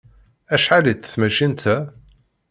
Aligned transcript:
Acḥal-itt 0.53 1.09
tmacint-a? 1.13 1.77